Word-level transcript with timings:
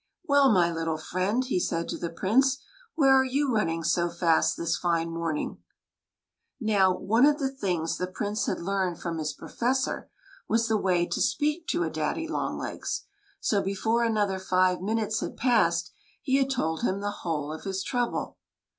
"Well, 0.23 0.51
my 0.51 0.73
little 0.73 0.97
friend," 0.97 1.45
he 1.45 1.59
said 1.59 1.87
to 1.89 1.97
the 1.99 2.09
Prince, 2.09 2.57
"where 2.95 3.13
are 3.13 3.23
you 3.23 3.53
running 3.53 3.83
so 3.83 4.09
fast, 4.09 4.57
this 4.57 4.75
fine 4.75 5.11
morning?" 5.11 5.59
Now, 6.59 6.91
one 6.97 7.23
of 7.23 7.37
the 7.37 7.51
things 7.51 7.97
the 7.99 8.07
Prince 8.07 8.47
had 8.47 8.59
learned 8.59 8.99
from 8.99 9.19
his 9.19 9.31
Professor 9.33 10.09
was 10.47 10.67
the 10.67 10.75
way 10.75 11.05
to 11.05 11.21
speak 11.21 11.67
to 11.67 11.83
a 11.83 11.91
daddy 11.91 12.27
longlegs, 12.27 13.03
so 13.39 13.61
before 13.61 14.03
another 14.03 14.39
five 14.39 14.81
minutes 14.81 15.19
had 15.19 15.37
passed 15.37 15.91
he 16.19 16.37
had 16.37 16.49
to]d 16.49 16.81
him 16.81 16.99
the 17.01 17.17
whole 17.21 17.53
of 17.53 17.65
his 17.65 17.83
trouble. 17.83 18.37